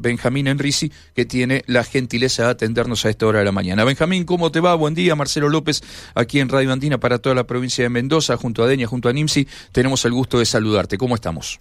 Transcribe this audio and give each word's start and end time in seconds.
Benjamín 0.00 0.46
Enrisi, 0.46 0.90
que 1.14 1.24
tiene 1.24 1.62
la 1.66 1.84
gentileza 1.84 2.44
de 2.44 2.50
atendernos 2.50 3.04
a 3.04 3.10
esta 3.10 3.26
hora 3.26 3.40
de 3.40 3.44
la 3.44 3.52
mañana. 3.52 3.84
Benjamín, 3.84 4.24
¿cómo 4.24 4.50
te 4.50 4.60
va? 4.60 4.74
Buen 4.74 4.94
día, 4.94 5.14
Marcelo 5.14 5.48
López, 5.48 5.82
aquí 6.14 6.40
en 6.40 6.48
Radio 6.48 6.72
Andina 6.72 6.98
para 6.98 7.18
toda 7.18 7.34
la 7.34 7.44
provincia 7.44 7.84
de 7.84 7.90
Mendoza, 7.90 8.36
junto 8.36 8.62
a 8.62 8.66
Deña, 8.66 8.86
junto 8.86 9.08
a 9.08 9.12
Nimsi. 9.12 9.46
Tenemos 9.72 10.04
el 10.04 10.12
gusto 10.12 10.38
de 10.38 10.46
saludarte. 10.46 10.96
¿Cómo 10.96 11.14
estamos? 11.14 11.60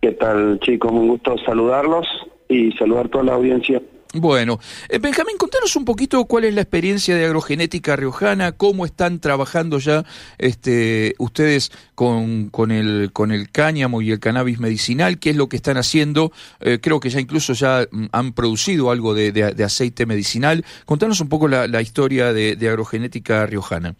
¿Qué 0.00 0.12
tal, 0.12 0.58
chicos? 0.60 0.92
Un 0.92 1.08
gusto 1.08 1.36
saludarlos 1.44 2.06
y 2.48 2.72
saludar 2.72 3.08
toda 3.08 3.24
la 3.24 3.34
audiencia. 3.34 3.82
Bueno, 4.12 4.58
eh, 4.88 4.98
Benjamín, 4.98 5.36
contanos 5.38 5.76
un 5.76 5.84
poquito 5.84 6.24
cuál 6.24 6.44
es 6.44 6.52
la 6.52 6.62
experiencia 6.62 7.14
de 7.14 7.26
agrogenética 7.26 7.94
riojana, 7.94 8.50
cómo 8.50 8.84
están 8.84 9.20
trabajando 9.20 9.78
ya 9.78 10.04
este, 10.36 11.14
ustedes 11.18 11.70
con, 11.94 12.50
el, 12.72 13.12
cáñamo 13.52 14.02
y 14.02 14.10
el 14.10 14.18
cannabis 14.18 14.58
medicinal, 14.58 15.20
qué 15.20 15.30
es 15.30 15.36
lo 15.36 15.48
que 15.48 15.54
están 15.54 15.76
haciendo. 15.76 16.32
Eh, 16.58 16.80
creo 16.82 16.98
que 16.98 17.08
ya 17.08 17.20
incluso 17.20 17.52
ya 17.52 17.86
mm, 17.88 18.06
han 18.10 18.32
producido 18.32 18.90
algo 18.90 19.14
de, 19.14 19.64
aceite 19.64 20.06
medicinal. 20.06 20.64
Contanos 20.86 21.20
un 21.20 21.28
poco 21.28 21.46
la, 21.46 21.68
la 21.68 21.80
historia 21.80 22.32
de, 22.32 22.56
de 22.56 22.68
agrogenética 22.68 23.46
riojana. 23.46 23.94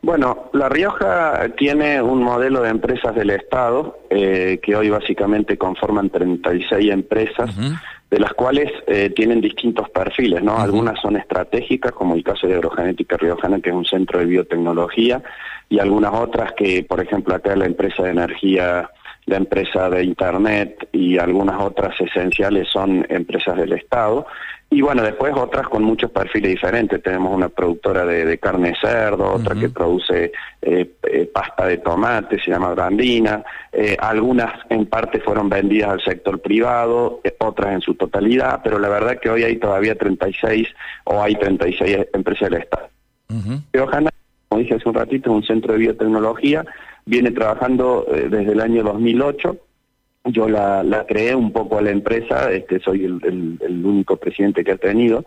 Bueno, 0.00 0.50
La 0.52 0.68
Rioja 0.68 1.48
tiene 1.56 2.00
un 2.00 2.22
modelo 2.22 2.62
de 2.62 2.70
empresas 2.70 3.14
del 3.14 3.30
Estado 3.30 3.98
eh, 4.10 4.60
que 4.62 4.76
hoy 4.76 4.90
básicamente 4.90 5.58
conforman 5.58 6.08
36 6.08 6.90
empresas 6.92 7.50
de 8.10 8.18
las 8.18 8.32
cuales 8.32 8.72
eh, 8.86 9.10
tienen 9.14 9.40
distintos 9.40 9.90
perfiles, 9.90 10.42
¿no? 10.42 10.58
Algunas 10.58 10.98
son 11.00 11.16
estratégicas, 11.16 11.92
como 11.92 12.14
el 12.14 12.24
caso 12.24 12.46
de 12.46 12.54
Agrogenética 12.54 13.16
Riojana, 13.18 13.60
que 13.60 13.70
es 13.70 13.74
un 13.74 13.84
centro 13.84 14.18
de 14.18 14.24
biotecnología, 14.24 15.22
y 15.68 15.78
algunas 15.78 16.14
otras 16.14 16.52
que, 16.52 16.84
por 16.84 17.00
ejemplo, 17.00 17.34
acá 17.34 17.54
la 17.54 17.66
empresa 17.66 18.04
de 18.04 18.10
energía, 18.10 18.88
la 19.28 19.36
empresa 19.36 19.90
de 19.90 20.04
Internet 20.04 20.88
y 20.92 21.18
algunas 21.18 21.60
otras 21.60 21.94
esenciales 22.00 22.68
son 22.68 23.06
empresas 23.08 23.56
del 23.56 23.74
Estado. 23.74 24.26
Y 24.70 24.82
bueno, 24.82 25.02
después 25.02 25.32
otras 25.34 25.66
con 25.68 25.82
muchos 25.82 26.10
perfiles 26.10 26.50
diferentes. 26.50 27.02
Tenemos 27.02 27.34
una 27.34 27.48
productora 27.48 28.04
de, 28.04 28.38
carne 28.38 28.74
cerdo, 28.78 29.32
otra 29.32 29.54
que 29.54 29.70
produce 29.70 30.32
eh, 30.60 30.90
eh, 31.02 31.30
pasta 31.32 31.66
de 31.66 31.78
tomate, 31.78 32.38
se 32.38 32.50
llama 32.50 32.74
Brandina. 32.74 33.42
Eh, 33.72 33.96
algunas 33.98 34.52
en 34.68 34.84
parte 34.86 35.20
fueron 35.20 35.48
vendidas 35.48 35.90
al 35.90 36.02
sector 36.02 36.40
privado, 36.40 37.20
otras 37.38 37.72
en 37.72 37.80
su 37.80 37.94
totalidad, 37.94 38.60
pero 38.62 38.78
la 38.78 38.90
verdad 38.90 39.18
que 39.18 39.30
hoy 39.30 39.42
hay 39.42 39.56
todavía 39.56 39.94
36 39.94 40.68
o 41.04 41.22
hay 41.22 41.34
36 41.36 42.06
empresas 42.12 42.50
del 42.50 42.60
Estado. 42.60 42.88
Uh 43.30 43.60
como 44.48 44.62
dije 44.62 44.76
hace 44.76 44.88
un 44.88 44.94
ratito, 44.94 45.30
es 45.30 45.36
un 45.36 45.42
centro 45.42 45.74
de 45.74 45.78
biotecnología, 45.78 46.64
viene 47.08 47.30
trabajando 47.30 48.06
desde 48.10 48.52
el 48.52 48.60
año 48.60 48.82
2008 48.82 49.56
yo 50.24 50.48
la, 50.48 50.82
la, 50.82 51.06
creé 51.06 51.34
un 51.34 51.52
poco 51.52 51.78
a 51.78 51.82
la 51.82 51.90
empresa, 51.90 52.50
este, 52.50 52.80
soy 52.80 53.04
el, 53.04 53.58
el, 53.60 53.84
único 53.84 54.16
presidente 54.16 54.64
que 54.64 54.72
ha 54.72 54.76
tenido, 54.76 55.24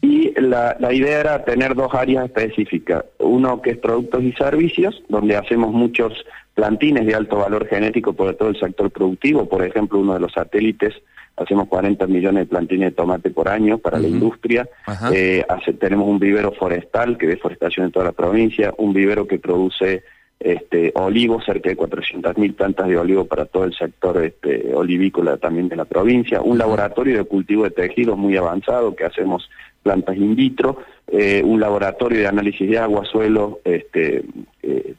y 0.00 0.32
la, 0.40 0.76
la, 0.78 0.92
idea 0.92 1.20
era 1.20 1.44
tener 1.44 1.74
dos 1.74 1.94
áreas 1.94 2.26
específicas, 2.26 3.04
uno 3.18 3.62
que 3.62 3.70
es 3.70 3.78
productos 3.78 4.22
y 4.22 4.32
servicios, 4.32 5.02
donde 5.08 5.36
hacemos 5.36 5.72
muchos 5.72 6.12
plantines 6.54 7.06
de 7.06 7.14
alto 7.14 7.36
valor 7.36 7.66
genético 7.66 8.12
por 8.12 8.34
todo 8.34 8.50
el 8.50 8.60
sector 8.60 8.90
productivo, 8.90 9.48
por 9.48 9.64
ejemplo, 9.64 9.98
uno 9.98 10.14
de 10.14 10.20
los 10.20 10.32
satélites, 10.32 10.94
hacemos 11.36 11.68
40 11.68 12.06
millones 12.08 12.42
de 12.42 12.50
plantines 12.50 12.90
de 12.90 12.96
tomate 12.96 13.30
por 13.30 13.48
año 13.48 13.78
para 13.78 13.98
la 13.98 14.08
industria, 14.08 14.68
eh, 15.12 15.44
tenemos 15.80 16.06
un 16.08 16.18
vivero 16.18 16.52
forestal 16.52 17.16
que 17.16 17.26
deforestación 17.26 17.86
en 17.86 17.92
toda 17.92 18.06
la 18.06 18.12
provincia, 18.12 18.74
un 18.76 18.92
vivero 18.92 19.26
que 19.26 19.38
produce 19.38 20.02
este, 20.44 20.92
olivos, 20.94 21.44
cerca 21.44 21.70
de 21.70 21.76
400.000 21.76 22.54
plantas 22.54 22.88
de 22.88 22.98
olivo 22.98 23.24
para 23.24 23.44
todo 23.44 23.64
el 23.64 23.74
sector 23.74 24.22
este, 24.22 24.72
olivícola 24.74 25.36
también 25.36 25.68
de 25.68 25.76
la 25.76 25.84
provincia, 25.84 26.40
un 26.40 26.58
laboratorio 26.58 27.18
de 27.18 27.24
cultivo 27.24 27.64
de 27.64 27.70
tejidos 27.70 28.18
muy 28.18 28.36
avanzado 28.36 28.94
que 28.96 29.04
hacemos 29.04 29.48
plantas 29.82 30.16
in 30.16 30.34
vitro, 30.34 30.78
eh, 31.08 31.42
un 31.44 31.60
laboratorio 31.60 32.20
de 32.20 32.26
análisis 32.26 32.68
de 32.68 32.78
agua, 32.78 33.04
suelo 33.04 33.60
este, 33.64 34.24
eh, 34.62 34.94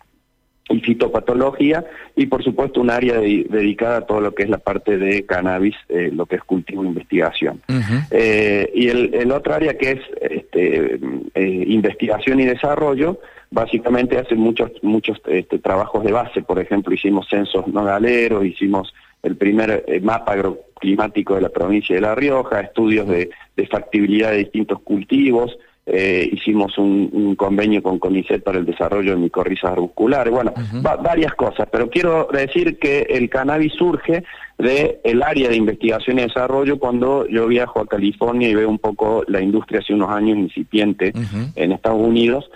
y 0.70 0.80
fitopatología 0.80 1.86
y 2.16 2.25
por 2.28 2.44
supuesto 2.44 2.80
un 2.81 2.90
área 2.90 3.20
dedicada 3.20 3.98
a 3.98 4.06
todo 4.06 4.22
lo 4.22 4.34
que 4.34 4.44
es 4.44 4.50
la 4.50 4.60
parte 4.60 4.98
de 4.98 5.25
cannabis, 5.25 5.75
eh, 5.90 6.10
lo 6.14 6.25
que 6.25 6.38
es 6.38 6.44
cultivo 6.44 6.84
e 6.84 6.88
investigación. 6.88 7.62
y 7.70 8.88
el, 8.88 9.14
el, 9.14 9.31
otro 9.31 9.54
área 9.54 9.78
que 9.78 9.92
es 9.92 10.00
este, 10.22 11.00
investigación 11.36 12.40
y 12.40 12.46
desarrollo, 12.46 13.20
básicamente 13.53 14.18
hacen 14.18 14.40
muchos 14.40 14.72
muchos 14.81 15.22
este, 15.28 15.59
trabajos 15.59 16.03
de 16.03 16.12
base, 16.12 16.41
por 16.41 16.59
ejemplo, 16.59 16.94
hicimos 16.94 17.28
censos 17.30 17.68
nogaleros, 17.68 18.44
hicimos 18.46 18.94
el 19.22 19.38
primer 19.38 19.86
eh, 19.88 20.02
mapa 20.02 20.34
agroclimático 20.34 21.36
de 21.36 21.41
la 21.41 21.50
provincia 21.50 21.96
de 21.96 22.02
La 22.02 22.16
Rioja, 22.16 22.62
estudios 22.62 23.08
de, 23.08 23.30
factibilidad 23.69 24.31
de 24.31 24.38
distintos 24.38 24.81
cultivos, 24.81 25.56
eh, 25.86 26.28
hicimos 26.31 26.78
un, 26.78 27.36
convenio 27.36 27.84
con 27.84 28.00
CONICET 28.00 28.44
para 28.44 28.58
el 28.58 28.66
desarrollo 28.66 29.12
de 29.12 29.18
micorrizas 29.18 29.72
arbusculares, 29.72 30.34
bueno, 30.34 30.53
varias 30.81 31.34
cosas, 31.36 31.68
pero 31.72 31.90
quiero 31.90 32.28
decir 32.31 32.80
que 32.80 33.02
el 33.02 33.30
cannabis 33.30 33.74
surge 33.74 34.24
del 34.58 34.97
el 35.03 35.22
área 35.22 35.50
de 35.50 35.56
investigación 35.56 36.19
y 36.19 36.24
desarrollo 36.24 36.80
cuando 36.80 37.28
yo 37.28 37.47
viajo 37.47 37.81
a 37.81 37.88
California 37.88 38.50
y 38.50 38.56
veo 38.56 38.69
un 38.69 38.80
poco 38.80 39.24
la 39.28 39.42
industria 39.42 39.80
hace 39.80 39.94
unos 39.94 40.09
años 40.09 40.38
incipiente 40.38 41.12
en 41.56 41.72
Estados 41.72 42.02
Unidos 42.02 42.50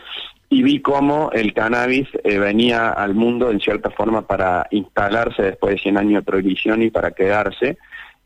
y 0.49 0.63
vi 0.63 0.81
cómo 0.81 1.29
el 1.33 1.53
cannabis 1.53 2.07
eh, 2.23 2.37
venía 2.37 2.89
al 2.89 3.13
mundo 3.15 3.51
en 3.51 3.59
cierta 3.59 3.89
forma 3.89 4.25
para 4.25 4.67
instalarse 4.71 5.43
después 5.43 5.75
de 5.75 5.81
100 5.81 5.97
años 5.97 6.13
de 6.13 6.31
prohibición 6.31 6.81
y 6.81 6.89
para 6.89 7.11
quedarse. 7.11 7.77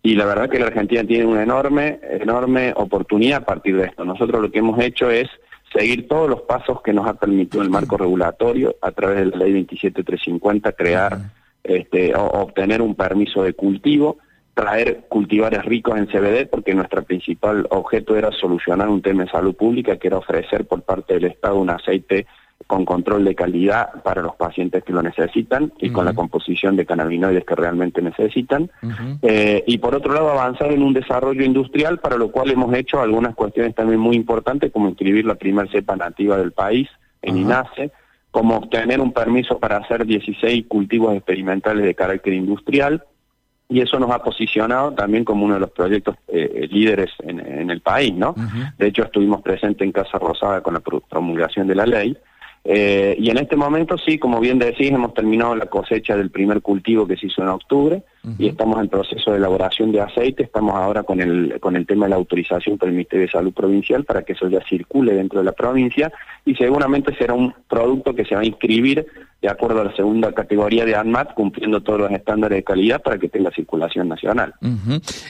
Y 0.03 0.15
la 0.15 0.25
verdad 0.25 0.49
que 0.49 0.59
la 0.59 0.67
Argentina 0.67 1.03
tiene 1.03 1.25
una 1.25 1.43
enorme, 1.43 1.99
enorme 2.03 2.73
oportunidad 2.75 3.41
a 3.41 3.45
partir 3.45 3.77
de 3.77 3.85
esto. 3.85 4.05
Nosotros 4.05 4.41
lo 4.41 4.51
que 4.51 4.59
hemos 4.59 4.79
hecho 4.79 5.09
es 5.09 5.29
seguir 5.73 6.07
todos 6.07 6.29
los 6.29 6.41
pasos 6.41 6.81
que 6.81 6.93
nos 6.93 7.07
ha 7.07 7.15
permitido 7.15 7.63
el 7.63 7.69
marco 7.69 7.97
regulatorio 7.97 8.75
a 8.81 8.91
través 8.91 9.17
de 9.17 9.25
la 9.25 9.37
ley 9.37 9.53
27350 9.53 10.71
crear 10.73 11.17
este, 11.63 12.13
o 12.15 12.23
obtener 12.23 12.81
un 12.81 12.95
permiso 12.95 13.43
de 13.43 13.53
cultivo 13.53 14.17
traer 14.61 15.05
cultivares 15.09 15.65
ricos 15.65 15.97
en 15.97 16.05
CBD 16.05 16.47
porque 16.47 16.75
nuestro 16.75 17.01
principal 17.01 17.65
objeto 17.71 18.15
era 18.15 18.31
solucionar 18.31 18.89
un 18.89 19.01
tema 19.01 19.23
de 19.23 19.31
salud 19.31 19.55
pública 19.55 19.97
que 19.97 20.07
era 20.07 20.19
ofrecer 20.19 20.67
por 20.67 20.83
parte 20.83 21.15
del 21.15 21.25
Estado 21.25 21.55
un 21.55 21.71
aceite 21.71 22.27
con 22.67 22.85
control 22.85 23.25
de 23.25 23.33
calidad 23.33 24.03
para 24.03 24.21
los 24.21 24.35
pacientes 24.35 24.83
que 24.83 24.93
lo 24.93 25.01
necesitan 25.01 25.73
y 25.79 25.89
con 25.89 26.05
la 26.05 26.13
composición 26.13 26.75
de 26.75 26.85
cannabinoides 26.85 27.43
que 27.43 27.55
realmente 27.55 28.03
necesitan. 28.03 28.69
Eh, 29.23 29.63
y 29.65 29.79
por 29.79 29.95
otro 29.95 30.13
lado, 30.13 30.29
avanzar 30.29 30.71
en 30.71 30.83
un 30.83 30.93
desarrollo 30.93 31.43
industrial, 31.43 31.99
para 31.99 32.17
lo 32.17 32.31
cual 32.31 32.51
hemos 32.51 32.71
hecho 32.75 33.01
algunas 33.01 33.33
cuestiones 33.33 33.73
también 33.73 33.99
muy 33.99 34.15
importantes, 34.15 34.71
como 34.71 34.87
inscribir 34.87 35.25
la 35.25 35.35
primera 35.35 35.69
cepa 35.71 35.95
nativa 35.95 36.37
del 36.37 36.51
país 36.51 36.87
en 37.23 37.37
INASE, 37.37 37.91
como 38.29 38.57
obtener 38.57 39.01
un 39.01 39.11
permiso 39.11 39.57
para 39.57 39.77
hacer 39.77 40.05
16 40.05 40.67
cultivos 40.67 41.15
experimentales 41.15 41.83
de 41.83 41.95
carácter 41.95 42.33
industrial, 42.33 43.03
y 43.71 43.79
eso 43.79 43.97
nos 43.99 44.11
ha 44.11 44.19
posicionado 44.19 44.91
también 44.91 45.23
como 45.23 45.45
uno 45.45 45.53
de 45.53 45.61
los 45.61 45.71
proyectos 45.71 46.17
eh, 46.27 46.67
líderes 46.69 47.09
en, 47.19 47.69
el 47.69 47.79
país, 47.79 48.13
¿no? 48.13 48.35
De 48.77 48.87
hecho, 48.87 49.03
estuvimos 49.03 49.41
presentes 49.41 49.85
en 49.85 49.93
Casa 49.93 50.19
Rosada 50.19 50.61
con 50.61 50.73
la 50.73 50.81
promulgación 50.81 51.67
de 51.67 51.75
la 51.75 51.85
ley. 51.85 52.17
Eh, 52.65 53.15
y 53.17 53.29
en 53.29 53.37
este 53.37 53.55
momento, 53.55 53.97
sí, 53.97 54.19
como 54.19 54.41
bien 54.41 54.59
decís, 54.59 54.91
hemos 54.91 55.13
terminado 55.13 55.55
la 55.55 55.67
cosecha 55.67 56.17
del 56.17 56.31
primer 56.31 56.61
cultivo 56.61 57.07
que 57.07 57.15
se 57.15 57.27
hizo 57.27 57.41
en 57.41 57.47
octubre 57.47 58.03
y 58.37 58.47
estamos 58.47 58.79
en 58.79 58.87
proceso 58.87 59.31
de 59.31 59.37
elaboración 59.37 59.91
de 59.91 60.01
aceite. 60.01 60.43
Estamos 60.43 60.75
ahora 60.75 61.03
con 61.03 61.19
el, 61.19 61.59
con 61.59 61.75
el 61.75 61.85
tema 61.85 62.05
de 62.05 62.11
la 62.11 62.15
autorización 62.17 62.77
por 62.77 62.87
el 62.87 62.95
Ministerio 62.95 63.25
de 63.25 63.31
Salud 63.31 63.53
Provincial 63.53 64.03
para 64.03 64.23
que 64.23 64.33
eso 64.33 64.47
ya 64.47 64.59
circule 64.67 65.13
dentro 65.13 65.39
de 65.39 65.45
la 65.45 65.53
provincia 65.53 66.11
y 66.45 66.55
seguramente 66.55 67.15
será 67.15 67.33
un 67.33 67.53
producto 67.67 68.13
que 68.13 68.25
se 68.25 68.35
va 68.35 68.41
a 68.41 68.45
inscribir 68.45 69.05
de 69.41 69.49
acuerdo 69.49 69.81
a 69.81 69.85
la 69.85 69.95
segunda 69.95 70.31
categoría 70.33 70.85
de 70.85 70.95
ANMAT, 70.95 71.33
cumpliendo 71.33 71.81
todos 71.81 72.01
los 72.01 72.11
estándares 72.11 72.57
de 72.57 72.63
calidad 72.63 73.01
para 73.01 73.17
que 73.17 73.27
tenga 73.27 73.49
circulación 73.49 74.07
nacional. 74.07 74.53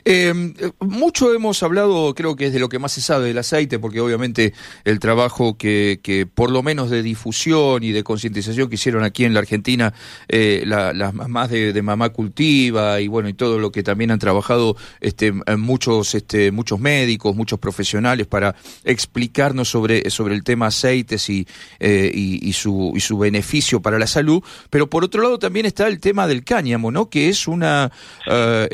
Em, 0.03 0.53
mucho 0.81 1.33
hemos 1.33 1.63
hablado, 1.63 2.13
creo 2.13 2.35
que 2.35 2.47
es 2.47 2.53
de 2.53 2.59
lo 2.59 2.67
que 2.67 2.77
más 2.77 2.91
se 2.91 2.99
sabe 2.99 3.27
del 3.27 3.37
aceite, 3.37 3.79
porque 3.79 4.01
obviamente 4.01 4.53
el 4.83 4.99
trabajo 4.99 5.57
que, 5.57 6.01
que 6.03 6.25
por 6.25 6.51
lo 6.51 6.61
menos 6.61 6.89
de 6.89 7.03
difusión 7.03 7.83
y 7.83 7.93
de 7.93 8.03
concientización 8.03 8.67
que 8.67 8.75
hicieron 8.75 9.05
aquí 9.05 9.23
en 9.23 9.33
la 9.33 9.39
Argentina, 9.39 9.93
eh, 10.27 10.63
las 10.65 11.13
mamás 11.13 11.49
de, 11.49 11.81
mamá 11.81 12.09
cultiva 12.09 12.80
y 12.99 13.07
bueno, 13.07 13.29
y 13.29 13.33
todo 13.33 13.59
lo 13.59 13.71
que 13.71 13.83
también 13.83 14.11
han 14.11 14.19
trabajado 14.19 14.75
este, 14.99 15.31
muchos, 15.57 16.15
este, 16.15 16.51
muchos 16.51 16.79
médicos, 16.79 17.35
muchos 17.35 17.59
profesionales 17.59 18.27
para 18.27 18.55
explicarnos 18.83 19.69
sobre, 19.69 20.09
sobre 20.09 20.35
el 20.35 20.43
tema 20.43 20.67
aceites 20.67 21.29
y, 21.29 21.47
eh, 21.79 22.11
y, 22.13 22.53
su, 22.53 23.17
beneficio 23.19 23.81
para 23.81 23.99
la 23.99 24.07
salud, 24.07 24.43
pero 24.69 24.89
por 24.89 25.03
otro 25.03 25.21
lado 25.21 25.37
también 25.37 25.65
está 25.65 25.87
el 25.87 25.99
tema 25.99 26.27
del 26.27 26.43
cáñamo, 26.43 26.91
¿no? 26.91 27.09
Que 27.09 27.29
es 27.29 27.47
una, 27.47 27.91
eh, 28.29 28.67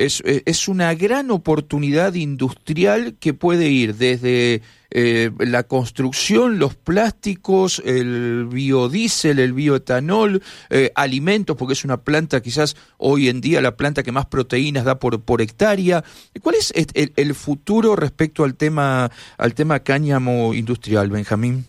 es, 0.45 0.67
una 0.67 0.93
gran 0.95 1.31
oportunidad 1.31 2.13
industrial 2.13 3.15
que 3.19 3.33
puede 3.33 3.69
ir 3.69 3.95
desde 3.95 4.61
eh, 4.99 5.29
la 5.37 5.61
construcción, 5.61 6.57
los 6.57 6.73
plásticos, 6.73 7.83
el 7.85 8.47
biodiesel, 8.51 9.37
el 9.37 9.53
bioetanol, 9.53 10.41
eh, 10.71 10.91
alimentos, 10.95 11.55
porque 11.55 11.73
es 11.73 11.85
una 11.85 11.97
planta 11.97 12.41
quizás 12.41 12.75
hoy 12.97 13.29
en 13.29 13.39
día 13.39 13.61
la 13.61 13.77
planta 13.77 14.01
que 14.01 14.11
más 14.11 14.25
proteínas 14.25 14.85
da 14.85 14.97
por, 14.97 15.21
por 15.21 15.39
hectárea. 15.39 16.03
¿Cuál 16.41 16.55
es 16.55 16.73
el, 16.75 17.35
futuro 17.35 17.95
respecto 17.95 18.43
al 18.43 18.55
tema, 18.55 19.11
al 19.37 19.53
tema 19.53 19.81
cáñamo 19.81 20.55
industrial, 20.55 21.11
Benjamín? 21.11 21.65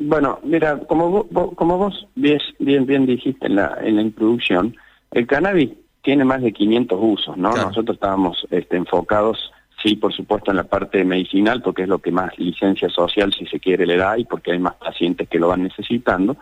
Bueno, 0.00 0.40
mira, 0.42 0.80
como 0.88 1.08
vos, 1.30 1.54
como 1.54 1.78
vos 1.78 2.08
bien, 2.16 2.40
bien, 2.58 2.84
bien 2.84 3.06
dijiste 3.06 3.46
en 3.46 3.54
la, 3.54 3.78
en 3.80 3.94
la 3.94 4.02
introducción, 4.02 4.74
el 5.12 5.28
cannabis 5.28 5.70
tiene 6.02 6.24
más 6.24 6.42
de 6.42 6.52
500 6.52 6.98
usos, 7.00 7.36
¿no? 7.36 7.54
Nosotros 7.54 7.94
estábamos 7.94 8.44
este, 8.50 8.76
enfocados, 8.76 9.52
sí, 9.82 9.96
por 9.96 10.12
supuesto, 10.12 10.50
en 10.50 10.58
la 10.58 10.64
parte 10.64 11.04
medicinal, 11.04 11.60
porque 11.62 11.82
es 11.82 11.88
lo 11.88 11.98
que 11.98 12.12
más 12.12 12.38
licencia 12.38 12.88
social, 12.88 13.32
si 13.32 13.46
se 13.46 13.58
quiere, 13.58 13.86
le 13.86 13.96
da 13.96 14.18
y 14.18 14.24
porque 14.24 14.52
hay 14.52 14.58
más 14.58 14.74
pacientes 14.74 15.28
que 15.28 15.38
lo 15.38 15.48
van 15.48 15.62
necesitando. 15.62 16.36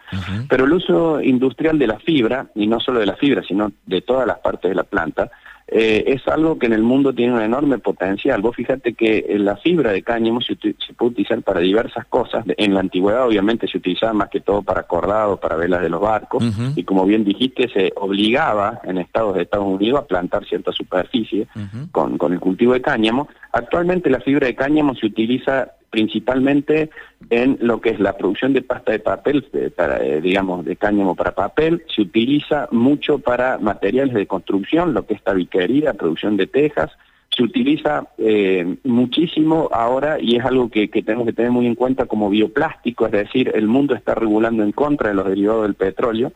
Pero 0.48 0.64
el 0.64 0.72
uso 0.72 1.20
industrial 1.20 1.78
de 1.78 1.86
la 1.86 1.98
fibra, 1.98 2.46
y 2.54 2.66
no 2.66 2.80
solo 2.80 3.00
de 3.00 3.06
la 3.06 3.16
fibra, 3.16 3.42
sino 3.42 3.72
de 3.86 4.02
todas 4.02 4.26
las 4.26 4.38
partes 4.38 4.70
de 4.70 4.74
la 4.74 4.84
planta, 4.84 5.30
eh, 5.72 6.04
es 6.08 6.26
algo 6.26 6.58
que 6.58 6.66
en 6.66 6.72
el 6.72 6.82
mundo 6.82 7.14
tiene 7.14 7.34
un 7.34 7.40
enorme 7.40 7.78
potencial. 7.78 8.42
Vos 8.42 8.56
fíjate 8.56 8.94
que 8.94 9.24
la 9.38 9.56
fibra 9.56 9.92
de 9.92 10.02
cáñamo 10.02 10.40
se, 10.40 10.56
puede 10.56 11.12
utilizar 11.12 11.42
para 11.42 11.60
diversas 11.60 12.06
cosas. 12.06 12.44
En 12.56 12.74
la 12.74 12.80
antigüedad 12.80 13.26
obviamente 13.26 13.68
se 13.68 13.78
utilizaba 13.78 14.12
más 14.12 14.30
que 14.30 14.40
todo 14.40 14.62
para 14.62 14.82
cordados, 14.84 15.38
para 15.38 15.56
velas 15.56 15.82
de 15.82 15.88
los 15.88 16.00
barcos, 16.00 16.42
y 16.74 16.82
como 16.84 17.04
bien 17.04 17.24
dijiste, 17.24 17.68
se 17.68 17.92
obligaba 17.96 18.80
en 18.84 18.98
estados 18.98 19.34
de 19.34 19.42
Estados 19.42 19.66
Unidos 19.66 20.00
a 20.00 20.06
plantar 20.06 20.44
cierta 20.44 20.72
superficie 20.72 21.46
con, 21.92 22.18
con 22.18 22.32
el 22.32 22.40
cultivo 22.40 22.72
de 22.72 22.82
cáñamo. 22.82 23.28
Actualmente 23.52 24.10
la 24.10 24.20
fibra 24.20 24.46
de 24.48 24.54
cáñamo 24.54 24.94
se 24.94 25.06
utiliza 25.06 25.72
principalmente 25.90 26.90
en 27.28 27.58
lo 27.60 27.80
que 27.80 27.90
es 27.90 28.00
la 28.00 28.16
producción 28.16 28.52
de 28.52 28.62
pasta 28.62 28.92
de 28.92 29.00
papel, 29.00 29.44
para, 29.76 30.02
eh, 30.04 30.20
digamos, 30.20 30.64
de 30.64 30.76
cáñamo 30.76 31.14
para 31.14 31.34
papel, 31.34 31.84
se 31.94 32.02
utiliza 32.02 32.68
mucho 32.70 33.18
para 33.18 33.58
materiales 33.58 34.14
de 34.14 34.26
construcción, 34.26 34.94
lo 34.94 35.06
que 35.06 35.14
es 35.14 35.22
tabiquería, 35.22 35.94
producción 35.94 36.36
de 36.36 36.46
tejas, 36.46 36.90
se 37.36 37.42
utiliza 37.44 38.08
eh, 38.18 38.76
muchísimo 38.84 39.68
ahora 39.72 40.18
y 40.20 40.36
es 40.36 40.44
algo 40.44 40.68
que, 40.68 40.88
que, 40.90 41.02
tenemos 41.02 41.26
que 41.26 41.32
tener 41.32 41.50
muy 41.50 41.66
en 41.66 41.76
cuenta 41.76 42.06
como 42.06 42.28
bioplástico, 42.28 43.06
es 43.06 43.12
decir, 43.12 43.52
el 43.54 43.68
mundo 43.68 43.94
está 43.94 44.14
regulando 44.14 44.64
en 44.64 44.72
contra 44.72 45.10
de 45.10 45.14
los 45.14 45.26
derivados 45.28 45.62
del 45.62 45.74
petróleo 45.74 46.32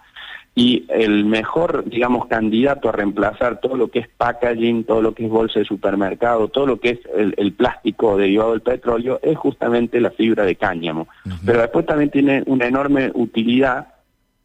y 0.56 0.84
el 0.88 1.24
mejor, 1.24 1.84
digamos, 1.84 2.26
candidato 2.26 2.88
a 2.88 2.92
reemplazar 2.92 3.60
todo 3.60 3.76
lo 3.76 3.88
que 3.88 3.98
es 4.00 4.08
packaging, 4.08 4.84
todo 4.84 5.02
lo 5.02 5.12
que 5.12 5.24
es 5.24 5.30
bolsa 5.30 5.58
de 5.58 5.64
supermercado, 5.64 6.48
todo 6.48 6.66
lo 6.66 6.78
que 6.78 6.90
es 6.90 6.98
el, 7.16 7.52
plástico 7.52 8.16
derivado 8.16 8.52
del 8.52 8.60
petróleo, 8.60 9.18
es 9.22 9.36
justamente 9.36 10.00
la 10.00 10.12
fibra 10.12 10.44
de 10.44 10.54
cáñamo. 10.54 11.08
Pero 11.44 11.60
después 11.60 11.86
también 11.86 12.10
tiene 12.10 12.44
una 12.46 12.66
enorme 12.66 13.10
utilidad 13.14 13.88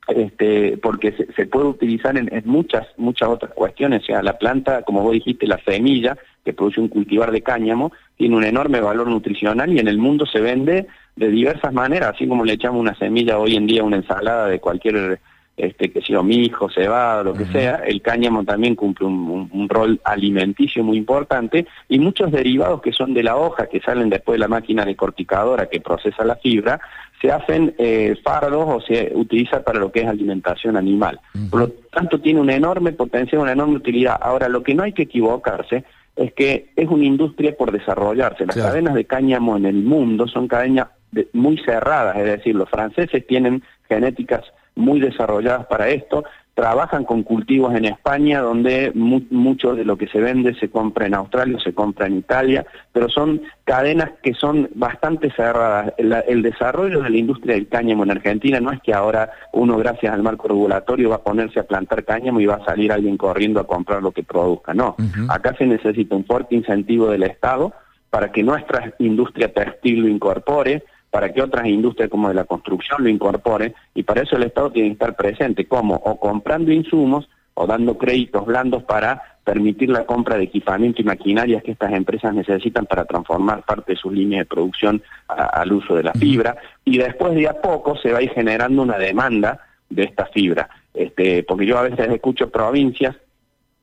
este, 0.07 0.77
porque 0.77 1.13
se, 1.35 1.45
puede 1.45 1.67
utilizar 1.67 2.17
en, 2.17 2.29
muchas 2.45 2.87
muchas 2.97 3.29
otras 3.29 3.53
cuestiones. 3.53 4.01
O 4.01 4.05
sea, 4.05 4.23
la 4.23 4.39
planta, 4.39 4.81
como 4.81 5.03
vos 5.03 5.13
dijiste, 5.13 5.45
la 5.45 5.59
semilla 5.63 6.17
que 6.43 6.53
produce 6.53 6.81
un 6.81 6.87
cultivar 6.87 7.31
de 7.31 7.41
cáñamo, 7.41 7.91
tiene 8.17 8.35
un 8.35 8.43
enorme 8.43 8.81
valor 8.81 9.07
nutricional 9.07 9.71
y 9.71 9.77
en 9.79 9.87
el 9.87 9.99
mundo 9.99 10.25
se 10.25 10.41
vende 10.41 10.87
de 11.15 11.29
diversas 11.29 11.73
maneras, 11.73 12.15
así 12.15 12.27
como 12.27 12.45
le 12.45 12.53
echamos 12.53 12.79
una 12.79 12.95
semilla 12.95 13.37
hoy 13.37 13.55
en 13.55 13.67
día 13.67 13.81
a 13.81 13.85
una 13.85 13.97
ensalada 13.97 14.47
de 14.47 14.59
cualquier 14.59 15.19
este, 15.59 15.91
que 15.91 16.01
sea 16.01 16.23
mijo, 16.23 16.69
cebada, 16.69 17.23
lo 17.23 17.33
que 17.33 17.45
sea, 17.45 17.81
el 17.85 18.01
cáñamo 18.01 18.43
también 18.45 18.75
cumple 18.75 19.07
un, 19.07 19.67
rol 19.69 19.99
alimenticio 20.03 20.83
muy 20.83 20.97
importante 20.97 21.67
y 21.87 21.99
muchos 21.99 22.31
derivados 22.31 22.81
que 22.81 22.93
son 22.93 23.13
de 23.13 23.23
la 23.23 23.35
hoja, 23.35 23.67
que 23.67 23.81
salen 23.81 24.09
después 24.09 24.35
de 24.35 24.39
la 24.39 24.47
máquina 24.47 24.85
de 24.85 24.95
corticadora 24.95 25.67
que 25.67 25.81
procesa 25.81 26.23
la 26.23 26.37
fibra, 26.37 26.79
se 27.21 27.31
hacen 27.31 27.75
eh, 27.77 28.15
fardos 28.23 28.65
o 28.67 28.81
se 28.81 29.11
utiliza 29.13 29.61
para 29.61 29.79
lo 29.79 29.91
que 29.91 30.01
es 30.01 30.07
alimentación 30.07 30.77
animal. 30.77 31.19
Por 31.49 31.59
lo 31.59 31.69
tanto, 31.91 32.19
tiene 32.19 32.39
una 32.39 32.55
enorme 32.55 32.93
potencial, 32.93 33.41
una 33.41 33.51
enorme 33.51 33.75
utilidad. 33.75 34.17
Ahora, 34.21 34.47
lo 34.47 34.63
que 34.63 34.73
no 34.73 34.83
hay 34.83 34.93
que 34.93 35.03
equivocarse 35.03 35.83
es 36.15 36.33
que 36.33 36.71
es 36.75 36.87
una 36.87 37.05
industria 37.05 37.55
por 37.55 37.71
desarrollarse. 37.71 38.45
Las 38.45 38.55
cadenas 38.55 38.95
de 38.95 39.05
cáñamo 39.05 39.57
en 39.57 39.65
el 39.65 39.83
mundo 39.83 40.27
son 40.27 40.47
cadenas 40.47 40.87
muy 41.33 41.57
cerradas, 41.57 42.17
es 42.17 42.25
decir, 42.25 42.55
los 42.55 42.69
franceses 42.69 43.25
tienen 43.25 43.63
genéticas 43.87 44.43
muy 44.79 44.99
desarrolladas 44.99 45.67
para 45.67 45.89
esto, 45.89 46.23
trabajan 46.59 47.05
con 47.05 47.23
cultivos 47.23 47.73
en 47.73 47.85
España 47.85 48.41
donde 48.41 48.91
mucho 48.93 49.75
de 49.75 49.85
lo 49.85 49.97
que 49.97 50.07
se 50.07 50.19
vende 50.19 50.53
se 50.55 50.69
compra 50.69 51.05
en 51.07 51.13
Australia, 51.13 51.57
se 51.63 51.73
compra 51.73 52.07
en 52.07 52.17
Italia, 52.17 52.65
pero 52.91 53.07
son 53.07 53.41
cadenas 53.63 54.11
que 54.21 54.33
son 54.33 54.69
bastante 54.75 55.31
cerradas. 55.31 55.93
el 55.97 56.41
desarrollo 56.41 57.01
de 57.01 57.09
la 57.11 57.17
industria 57.17 57.55
del 57.55 57.69
cáñamo 57.69 58.03
en 58.03 58.11
Argentina 58.11 58.59
no 58.59 58.73
es 58.73 58.81
que 58.81 58.93
ahora 58.93 59.31
uno 59.53 59.77
gracias 59.77 60.13
al 60.13 60.21
marco 60.21 60.49
regulatorio 60.49 61.11
va 61.11 61.15
a 61.15 61.23
ponerse 61.23 61.61
a 61.61 61.63
plantar 61.63 62.03
cáñamo 62.03 62.41
y 62.41 62.45
va 62.45 62.55
a 62.55 62.65
salir 62.65 62.91
alguien 62.91 63.15
corriendo 63.15 63.61
a 63.61 63.67
comprar 63.67 64.03
lo 64.03 64.11
que 64.11 64.23
produzca, 64.23 64.73
no. 64.73 64.97
Acá 65.29 65.55
se 65.57 65.65
necesita 65.65 66.13
un 66.13 66.25
fuerte 66.25 66.55
incentivo 66.55 67.07
del 67.07 67.23
Estado 67.23 67.71
para 68.09 68.33
que 68.33 68.43
nuestra 68.43 68.93
industria 68.99 69.53
textil 69.53 70.01
lo 70.01 70.07
incorpore, 70.09 70.83
para 71.09 71.33
que 71.33 71.41
otras 71.41 71.67
industrias 71.67 72.09
como 72.09 72.27
de 72.27 72.35
la 72.35 72.45
construcción 72.45 73.03
lo 73.03 73.09
incorporen 73.09 73.73
y 73.93 74.03
para 74.03 74.21
eso 74.21 74.35
el 74.35 74.43
Estado 74.43 74.71
tiene 74.71 74.89
que 74.89 74.93
estar 74.93 75.15
presente 75.15 75.65
como 75.65 75.95
o 75.95 76.19
comprando 76.19 76.71
insumos 76.71 77.29
o 77.53 77.67
dando 77.67 77.97
créditos 77.97 78.45
blandos 78.45 78.83
para 78.83 79.21
permitir 79.43 79.89
la 79.89 80.05
compra 80.05 80.37
de 80.37 80.43
equipamiento 80.43 81.01
y 81.01 81.05
maquinarias 81.05 81.63
que 81.63 81.71
estas 81.71 81.91
empresas 81.91 82.33
necesitan 82.33 82.85
para 82.85 83.05
transformar 83.05 83.63
parte 83.63 83.93
de 83.93 83.97
sus 83.97 84.13
líneas 84.13 84.41
de 84.41 84.45
producción 84.45 85.01
al 85.27 85.73
uso 85.73 85.95
de 85.95 86.03
la 86.03 86.13
fibra 86.13 86.55
y 86.85 86.97
después 86.99 87.33
de 87.33 87.47
a 87.47 87.53
poco 87.53 87.97
se 87.97 88.11
va 88.11 88.19
a 88.19 88.21
ir 88.21 88.29
generando 88.31 88.81
una 88.81 88.97
demanda 88.97 89.59
de 89.89 90.03
esta 90.03 90.27
fibra. 90.27 90.69
Este, 90.93 91.43
porque 91.43 91.65
yo 91.65 91.77
a 91.77 91.83
veces 91.83 92.09
escucho 92.09 92.49
provincias 92.49 93.15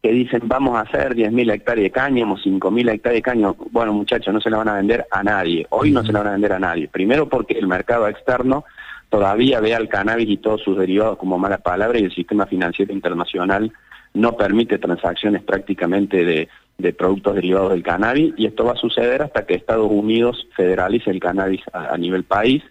que 0.07 0.13
dicen 0.13 0.43
vamos 0.45 0.77
a 0.77 0.83
hacer 0.83 1.17
10.000 1.17 1.53
hectáreas 1.53 1.83
de 1.83 1.91
cáñamo, 1.91 2.37
5.000 2.37 2.95
hectáreas 2.95 3.19
de 3.19 3.23
cáñamo, 3.23 3.57
bueno 3.73 3.93
muchachos, 3.93 4.33
no 4.33 4.41
se 4.41 4.51
la 4.51 4.59
van 4.59 4.69
a 4.69 4.77
vender 4.77 5.05
a 5.11 5.25
nadie, 5.25 5.67
hoy 5.71 5.91
no 5.91 6.05
se 6.05 6.13
la 6.13 6.21
van 6.21 6.29
a 6.29 6.33
vender 6.33 6.53
a 6.53 6.61
nadie, 6.61 6.87
primero 6.87 7.29
porque 7.29 7.55
el 7.55 7.67
mercado 7.67 8.07
externo 8.07 8.65
todavía 9.09 9.59
ve 9.59 9.75
al 9.75 9.89
cannabis 9.89 10.29
y 10.29 10.37
todos 10.37 10.63
sus 10.63 10.79
derivados 10.79 11.19
como 11.19 11.39
mala 11.39 11.59
palabra 11.59 11.99
y 11.99 12.05
el 12.05 12.15
sistema 12.15 12.47
financiero 12.47 12.93
internacional 12.93 13.73
no 14.15 14.37
permite 14.37 14.79
transacciones 14.79 15.43
prácticamente 15.43 16.25
de, 16.25 16.93
productos 16.93 17.35
derivados 17.35 17.71
del 17.73 17.83
cannabis. 17.83 18.33
Y 18.37 18.47
esto 18.47 18.65
va 18.65 18.73
a 18.73 18.77
suceder 18.77 19.23
hasta 19.23 19.45
que 19.45 19.55
Estados 19.55 19.91
Unidos 19.91 20.47
federalice 20.55 21.11
el 21.11 21.21
cannabis 21.21 21.63
a 21.73 21.97
nivel 21.99 22.25
país 22.25 22.63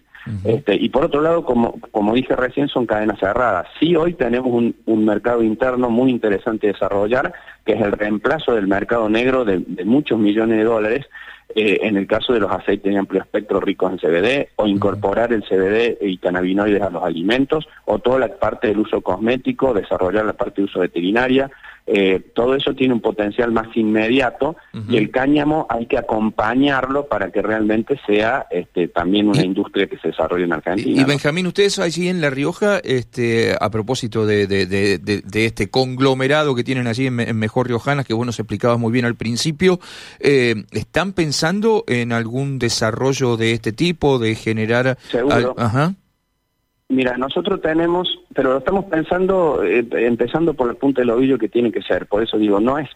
este, 0.44 0.74
y 0.74 0.88
por 0.88 1.04
otro 1.04 1.20
lado, 1.20 1.44
como, 1.44 1.80
como 1.92 2.14
dije 2.14 2.34
recién, 2.34 2.68
son 2.68 2.86
cadenas 2.86 3.18
cerradas. 3.20 3.66
Sí, 3.78 3.94
hoy 3.94 4.14
tenemos 4.14 4.52
un, 4.52 4.74
un 4.86 5.04
mercado 5.04 5.42
interno 5.42 5.88
muy 5.90 6.10
interesante 6.10 6.66
de 6.66 6.72
desarrollar, 6.72 7.32
que 7.64 7.72
es 7.72 7.80
el 7.80 7.92
reemplazo 7.92 8.54
del 8.54 8.66
mercado 8.66 9.08
negro 9.08 9.44
de, 9.44 9.58
muchos 9.84 10.18
millones 10.18 10.58
de 10.58 10.64
dólares, 10.64 11.06
eh, 11.54 11.78
en 11.82 11.96
el 11.96 12.06
caso 12.06 12.32
de 12.32 12.40
los 12.40 12.50
aceites 12.50 12.92
de 12.92 12.98
amplio 12.98 13.22
espectro 13.22 13.60
ricos 13.60 13.92
en 13.92 13.98
CBD, 13.98 14.48
o 14.56 14.66
incorporar 14.66 15.32
el 15.32 15.42
CBD 15.42 15.98
y 16.00 16.18
cannabinoides 16.18 16.82
a 16.82 16.90
los 16.90 17.02
alimentos, 17.02 17.68
o 17.84 17.98
toda 17.98 18.20
la 18.20 18.28
parte 18.28 18.68
del 18.68 18.78
uso 18.78 19.00
cosmético, 19.00 19.74
desarrollar 19.74 20.24
la 20.24 20.32
parte 20.32 20.60
de 20.60 20.64
uso 20.64 20.80
veterinaria, 20.80 21.50
eh, 21.86 22.20
todo 22.34 22.56
eso 22.56 22.74
tiene 22.74 22.94
un 22.94 23.00
potencial 23.00 23.52
más 23.52 23.68
inmediato 23.76 24.56
y 24.88 24.96
el 24.96 25.10
cáñamo 25.10 25.66
hay 25.70 25.86
que 25.86 25.96
acompañarlo 25.96 27.06
para 27.06 27.30
que 27.30 27.42
realmente 27.42 27.98
sea 28.06 28.46
este, 28.50 28.88
también 28.88 29.28
una 29.28 29.44
industria 29.44 29.86
que 29.86 29.96
se 29.98 30.08
desarrolle 30.08 30.44
en 30.44 30.52
Argentina. 30.52 31.00
Y, 31.00 31.04
Benjamín, 31.04 31.46
ustedes 31.46 31.78
allí 31.78 32.08
en 32.08 32.20
La 32.20 32.30
Rioja, 32.30 32.78
este, 32.78 33.54
a 33.58 33.70
propósito 33.70 34.26
de, 34.26 34.46
de, 34.46 35.46
este 35.46 35.70
conglomerado 35.70 36.56
que 36.56 36.64
tienen 36.64 36.88
allí 36.88 37.06
en, 37.06 37.36
Mejor 37.36 37.68
Riojanas, 37.68 38.04
que 38.04 38.14
vos 38.14 38.26
nos 38.26 38.38
explicabas 38.40 38.78
muy 38.78 38.90
bien 38.90 39.04
al 39.04 39.14
principio, 39.14 39.78
eh, 40.18 40.64
¿están 40.72 41.12
pensando 41.12 41.84
en 41.86 42.12
algún 42.12 42.58
desarrollo 42.58 43.36
de 43.36 43.52
este 43.52 43.72
tipo, 43.72 44.18
de 44.18 44.34
generar... 44.34 44.98
Seguro. 45.10 45.54
Ajá. 45.56 45.94
Mira, 46.88 47.16
nosotros 47.16 47.60
tenemos, 47.60 48.20
pero 48.32 48.52
lo 48.52 48.58
estamos 48.58 48.84
pensando, 48.84 49.62
eh, 49.64 49.84
empezando 49.92 50.54
por 50.54 50.70
el 50.70 50.76
punto 50.76 51.00
del 51.00 51.10
ovillo 51.10 51.36
que 51.36 51.48
tiene 51.48 51.72
que 51.72 51.82
ser. 51.82 52.06
Por 52.06 52.22
eso 52.22 52.38
digo, 52.38 52.60
no 52.60 52.78
es, 52.78 52.88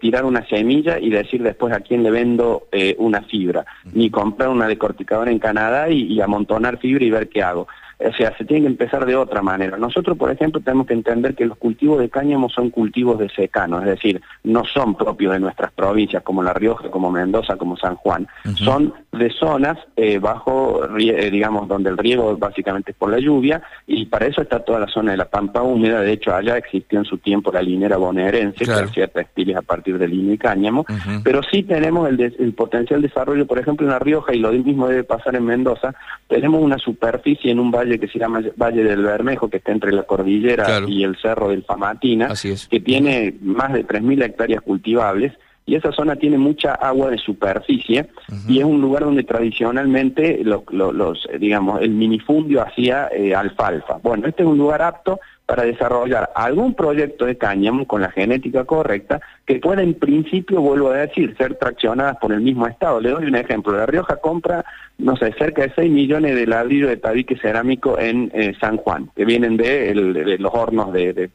tirar 0.00 0.24
una 0.24 0.46
semilla 0.46 1.00
y 1.00 1.10
decir 1.10 1.42
después 1.42 1.74
a 1.74 1.80
quién 1.80 2.04
le 2.04 2.10
vendo 2.10 2.68
eh, 2.70 2.94
una 2.98 3.22
fibra, 3.22 3.64
ni 3.92 4.10
comprar 4.10 4.48
una 4.48 4.68
decorticadora 4.68 5.30
en 5.30 5.40
Canadá 5.40 5.90
y, 5.90 6.20
amontonar 6.20 6.78
fibra 6.78 7.04
y 7.04 7.10
ver 7.10 7.28
qué 7.28 7.42
hago. 7.42 7.66
O 8.08 8.12
sea, 8.12 8.36
se 8.36 8.44
tiene 8.44 8.62
que 8.62 8.68
empezar 8.68 9.06
de 9.06 9.16
otra 9.16 9.42
manera. 9.42 9.76
Nosotros, 9.76 10.16
por 10.16 10.30
ejemplo, 10.30 10.60
tenemos 10.60 10.86
que 10.86 10.94
entender 10.94 11.34
que 11.34 11.44
los 11.44 11.58
cultivos 11.58 11.98
de 11.98 12.08
cáñamo 12.08 12.48
son 12.48 12.70
cultivos 12.70 13.18
de 13.18 13.28
secano, 13.28 13.80
es 13.80 13.86
decir, 13.86 14.20
no 14.44 14.64
son 14.64 14.94
propios 14.94 15.32
de 15.32 15.40
nuestras 15.40 15.72
provincias 15.72 16.22
como 16.22 16.42
La 16.42 16.52
Rioja, 16.52 16.90
como 16.90 17.10
Mendoza, 17.10 17.56
como 17.56 17.76
San 17.76 17.96
Juan. 17.96 18.26
Son 18.56 18.92
de 19.12 19.30
zonas 19.30 19.78
eh, 19.96 20.18
bajo, 20.18 20.82
eh, 20.98 21.30
digamos, 21.30 21.68
donde 21.68 21.90
el 21.90 21.98
riego 21.98 22.36
básicamente 22.36 22.92
es 22.92 22.96
por 22.96 23.10
la 23.10 23.18
lluvia 23.18 23.62
y 23.86 24.06
para 24.06 24.26
eso 24.26 24.42
está 24.42 24.60
toda 24.60 24.80
la 24.80 24.86
zona 24.86 25.12
de 25.12 25.18
la 25.18 25.26
pampa 25.26 25.62
húmeda. 25.62 26.00
De 26.00 26.12
hecho, 26.12 26.34
allá 26.34 26.56
existió 26.56 26.98
en 26.98 27.04
su 27.04 27.18
tiempo 27.18 27.52
la 27.52 27.62
linera 27.62 27.96
bonaerense, 27.96 28.64
que 28.64 28.72
hacía 28.72 29.08
textiles 29.08 29.56
a 29.56 29.62
partir 29.62 29.98
de 29.98 30.08
lino 30.08 30.32
y 30.32 30.38
cáñamo, 30.38 30.84
pero 31.22 31.42
sí 31.42 31.62
tenemos 31.62 32.08
el, 32.08 32.20
el 32.20 32.52
potencial 32.54 33.02
desarrollo, 33.02 33.46
por 33.46 33.58
ejemplo, 33.58 33.86
en 33.86 33.92
La 33.92 33.98
Rioja, 33.98 34.34
y 34.34 34.38
lo 34.38 34.52
mismo 34.52 34.88
debe 34.88 35.04
pasar 35.04 35.34
en 35.36 35.44
Mendoza, 35.44 35.94
tenemos 36.28 36.62
una 36.62 36.78
superficie 36.78 37.50
en 37.50 37.60
un 37.60 37.70
valle 37.70 37.91
que 37.98 38.08
se 38.08 38.18
llama 38.18 38.42
Valle 38.56 38.84
del 38.84 39.02
Bermejo, 39.02 39.48
que 39.48 39.58
está 39.58 39.72
entre 39.72 39.92
la 39.92 40.04
cordillera 40.04 40.80
y 40.86 41.04
el 41.04 41.16
cerro 41.16 41.48
del 41.48 41.64
Famatina, 41.64 42.32
que 42.70 42.80
tiene 42.80 43.34
más 43.40 43.72
de 43.72 43.86
3.000 43.86 44.24
hectáreas 44.24 44.62
cultivables, 44.62 45.32
y 45.64 45.76
esa 45.76 45.92
zona 45.92 46.16
tiene 46.16 46.38
mucha 46.38 46.74
agua 46.74 47.10
de 47.10 47.18
superficie 47.18 48.08
y 48.48 48.58
es 48.58 48.64
un 48.64 48.80
lugar 48.80 49.04
donde 49.04 49.22
tradicionalmente 49.22 50.42
los, 50.42 51.28
digamos, 51.38 51.80
el 51.80 51.90
minifundio 51.90 52.62
hacía 52.62 53.08
eh, 53.14 53.34
alfalfa. 53.34 53.98
Bueno, 54.02 54.26
este 54.26 54.42
es 54.42 54.48
un 54.48 54.58
lugar 54.58 54.82
apto 54.82 55.20
para 55.52 55.64
desarrollar 55.64 56.30
algún 56.34 56.72
proyecto 56.72 57.26
de 57.26 57.36
cáñamo 57.36 57.86
con 57.86 58.00
la 58.00 58.10
genética 58.10 58.64
correcta 58.64 59.20
que 59.44 59.56
pueda 59.56 59.82
en 59.82 59.92
principio, 59.92 60.62
vuelvo 60.62 60.88
a 60.88 60.96
decir, 60.96 61.36
ser 61.36 61.56
traccionadas 61.56 62.16
por 62.16 62.32
el 62.32 62.40
mismo 62.40 62.66
Estado. 62.66 63.02
Le 63.02 63.10
doy 63.10 63.26
un 63.26 63.36
ejemplo. 63.36 63.76
La 63.76 63.84
Rioja 63.84 64.16
compra, 64.16 64.64
no 64.96 65.14
sé, 65.18 65.30
cerca 65.34 65.60
de 65.60 65.72
6 65.74 65.92
millones 65.92 66.36
de 66.36 66.46
ladrillos 66.46 66.88
de 66.88 66.96
tabique 66.96 67.36
cerámico 67.36 67.98
en 67.98 68.30
eh, 68.32 68.54
San 68.58 68.78
Juan, 68.78 69.10
que 69.14 69.26
vienen 69.26 69.58
de, 69.58 69.94
los 70.38 70.54
hornos 70.54 70.90
de, 70.90 71.28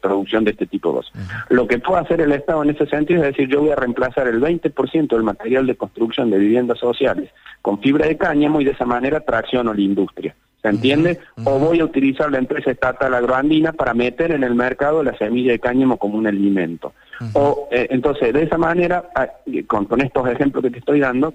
producción 0.00 0.44
de 0.44 0.52
este 0.52 0.64
tipo 0.64 0.88
de 0.88 0.94
cosas. 0.94 1.12
Lo 1.50 1.66
que 1.66 1.80
puede 1.80 2.00
hacer 2.00 2.22
el 2.22 2.32
Estado 2.32 2.62
en 2.62 2.70
ese 2.70 2.86
sentido 2.86 3.22
es 3.22 3.36
decir, 3.36 3.46
yo 3.46 3.60
voy 3.60 3.72
a 3.72 3.76
reemplazar 3.76 4.26
el 4.26 4.40
20% 4.40 5.06
del 5.06 5.22
material 5.22 5.66
de 5.66 5.76
construcción 5.76 6.30
de 6.30 6.38
viviendas 6.38 6.78
sociales 6.78 7.28
con 7.60 7.78
fibra 7.78 8.06
de 8.06 8.16
cáñamo 8.16 8.62
y 8.62 8.64
de 8.64 8.70
esa 8.70 8.86
manera 8.86 9.20
tracciono 9.20 9.74
la 9.74 9.82
industria. 9.82 10.34
¿Se 10.62 10.68
entiende? 10.68 11.18
O 11.44 11.58
voy 11.58 11.80
a 11.80 11.84
utilizar 11.84 12.30
la 12.30 12.38
empresa 12.38 12.70
estatal 12.70 13.14
agroandina 13.14 13.72
para 13.72 13.94
meter 13.94 14.32
en 14.32 14.44
el 14.44 14.54
mercado 14.54 15.02
la 15.02 15.16
semilla 15.16 15.52
de 15.52 15.58
cáñamo 15.58 15.96
como 15.96 16.18
un 16.18 16.26
alimento. 16.26 16.92
O 17.32 17.68
eh, 17.70 17.88
entonces, 17.90 18.32
de 18.32 18.42
esa 18.42 18.58
manera, 18.58 19.10
ah, 19.14 19.28
con, 19.66 19.86
con 19.86 20.00
estos 20.00 20.28
ejemplos 20.28 20.62
que 20.64 20.70
te 20.70 20.78
estoy 20.78 21.00
dando, 21.00 21.34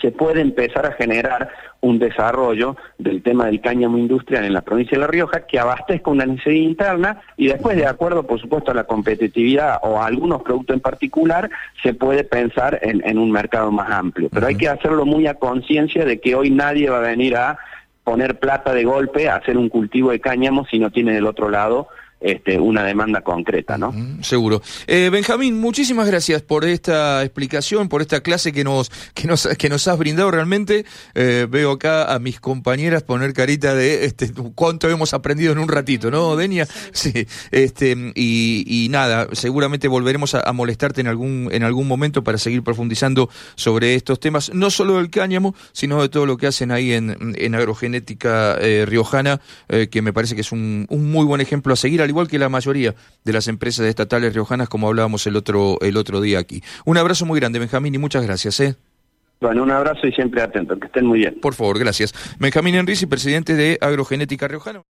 se 0.00 0.12
puede 0.12 0.40
empezar 0.40 0.86
a 0.86 0.92
generar 0.92 1.50
un 1.80 1.98
desarrollo 1.98 2.76
del 2.98 3.22
tema 3.22 3.46
del 3.46 3.60
cáñamo 3.60 3.98
industrial 3.98 4.44
en 4.44 4.52
la 4.52 4.62
provincia 4.62 4.96
de 4.96 5.00
La 5.00 5.06
Rioja 5.06 5.46
que 5.46 5.58
abastezca 5.58 6.10
una 6.10 6.26
necesidad 6.26 6.54
interna 6.54 7.20
y 7.36 7.48
después, 7.48 7.76
de 7.76 7.86
acuerdo, 7.86 8.24
por 8.24 8.40
supuesto, 8.40 8.70
a 8.70 8.74
la 8.74 8.84
competitividad 8.84 9.78
o 9.82 10.00
a 10.00 10.06
algunos 10.06 10.42
productos 10.42 10.74
en 10.74 10.80
particular, 10.80 11.50
se 11.82 11.94
puede 11.94 12.24
pensar 12.24 12.78
en, 12.82 13.18
un 13.18 13.30
mercado 13.30 13.70
más 13.70 13.90
amplio. 13.90 14.28
Pero 14.32 14.46
hay 14.46 14.56
que 14.56 14.68
hacerlo 14.68 15.04
muy 15.04 15.26
a 15.26 15.34
conciencia 15.34 16.04
de 16.04 16.20
que 16.20 16.34
hoy 16.34 16.50
nadie 16.50 16.90
va 16.90 16.98
a 16.98 17.02
venir 17.02 17.36
a 17.36 17.58
poner 18.08 18.38
plata 18.38 18.72
de 18.72 18.84
golpe 18.84 19.28
a 19.28 19.36
hacer 19.36 19.58
un 19.58 19.68
cultivo 19.68 20.12
de 20.12 20.20
cáñamo 20.20 20.64
si 20.64 20.78
no 20.78 20.90
tiene 20.90 21.12
del 21.12 21.26
otro 21.26 21.50
lado 21.50 21.88
este, 22.20 22.58
una 22.58 22.84
demanda 22.84 23.20
concreta, 23.20 23.78
¿no? 23.78 23.94
seguro. 24.22 24.60
Eh, 24.88 25.08
Benjamín, 25.12 25.60
muchísimas 25.60 26.08
gracias 26.08 26.42
por 26.42 26.64
esta 26.64 27.22
explicación, 27.22 27.88
por 27.88 28.02
esta 28.02 28.20
clase 28.22 28.52
que 28.52 28.64
nos 28.64 28.90
que 29.14 29.28
nos 29.28 29.46
que 29.56 29.68
nos 29.68 29.86
has 29.86 29.98
brindado 29.98 30.30
realmente. 30.30 30.84
Eh, 31.14 31.46
veo 31.48 31.72
acá 31.72 32.12
a 32.12 32.18
mis 32.18 32.40
compañeras 32.40 33.04
poner 33.04 33.32
carita 33.34 33.74
de 33.74 34.04
este 34.04 34.32
cuánto 34.54 34.88
hemos 34.88 35.14
aprendido 35.14 35.52
en 35.52 35.58
un 35.58 35.68
ratito, 35.68 36.10
¿no, 36.10 36.34
Denia? 36.36 36.66
Sí. 36.92 37.26
Este 37.52 37.96
y, 38.14 38.88
nada, 38.90 39.28
seguramente 39.32 39.86
volveremos 39.86 40.34
a, 40.34 40.52
molestarte 40.52 41.00
en 41.00 41.06
algún 41.06 41.48
en 41.52 41.62
algún 41.62 41.86
momento 41.86 42.24
para 42.24 42.38
seguir 42.38 42.62
profundizando 42.62 43.30
sobre 43.54 43.94
estos 43.94 44.18
temas, 44.18 44.52
no 44.52 44.70
solo 44.70 44.96
del 44.96 45.10
cáñamo, 45.10 45.54
sino 45.72 46.02
de 46.02 46.08
todo 46.08 46.26
lo 46.26 46.36
que 46.36 46.48
hacen 46.48 46.72
ahí 46.72 46.92
en, 46.92 47.34
en 47.36 47.54
agrogenética 47.54 48.56
eh, 48.60 48.84
riojana, 48.86 49.40
que 49.68 50.02
me 50.02 50.12
parece 50.12 50.34
que 50.34 50.40
es 50.40 50.50
un, 50.50 50.86
un 50.88 51.10
muy 51.10 51.24
buen 51.24 51.40
ejemplo 51.40 51.74
a 51.74 51.76
seguir 51.76 52.02
al 52.08 52.10
igual 52.10 52.26
que 52.26 52.38
la 52.38 52.48
mayoría 52.48 52.94
de 53.22 53.32
las 53.34 53.48
empresas 53.48 53.84
estatales 53.84 54.32
riojanas, 54.32 54.70
como 54.70 54.88
hablábamos 54.88 55.26
el 55.26 55.36
otro, 55.36 55.76
el 55.82 55.98
otro 55.98 56.22
día 56.22 56.38
aquí. 56.38 56.62
Un 56.86 56.96
abrazo 56.96 57.26
muy 57.26 57.38
grande, 57.38 57.58
Benjamín, 57.58 57.94
y 57.94 57.98
muchas 57.98 58.22
gracias. 58.22 58.60
¿eh? 58.60 58.76
Bueno, 59.40 59.62
un 59.62 59.70
abrazo 59.70 60.06
y 60.06 60.12
siempre 60.12 60.40
atento, 60.40 60.78
que 60.78 60.86
estén 60.86 61.04
muy 61.04 61.18
bien. 61.18 61.38
Por 61.40 61.54
favor, 61.54 61.78
gracias. 61.78 62.14
Benjamín 62.40 62.76
Enrici, 62.76 63.04
presidente 63.04 63.54
de 63.54 63.76
Agrogenética 63.82 64.48
Riojana. 64.48 64.82